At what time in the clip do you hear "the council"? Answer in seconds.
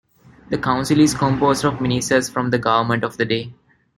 0.49-0.99